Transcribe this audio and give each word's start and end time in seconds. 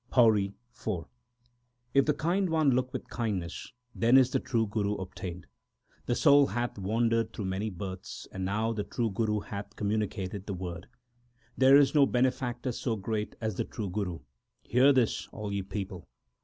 PAURI 0.09 0.55
IV 0.73 1.05
If 1.93 2.05
the 2.07 2.15
Kind 2.15 2.49
One 2.49 2.71
look 2.71 2.91
with 2.91 3.07
kindness, 3.09 3.71
then 3.93 4.17
is 4.17 4.31
the 4.31 4.39
true 4.39 4.65
Guru 4.65 4.95
obtained. 4.95 5.45
The 6.07 6.15
soul 6.15 6.47
hath 6.47 6.79
wandered 6.79 7.31
through 7.33 7.45
many 7.45 7.69
births, 7.69 8.27
and 8.31 8.43
now 8.43 8.73
the 8.73 8.83
true 8.83 9.11
Guru 9.11 9.41
hath 9.41 9.75
communicated 9.75 10.47
the 10.47 10.55
Word. 10.55 10.87
There 11.55 11.77
is 11.77 11.93
no 11.93 12.07
benefactor 12.07 12.71
so 12.71 12.95
great 12.95 13.35
as 13.41 13.57
the 13.57 13.63
true 13.63 13.91
Guru; 13.91 14.21
hear 14.63 14.91
this, 14.91 15.27
all 15.27 15.53
ye 15.53 15.61
people. 15.61 16.07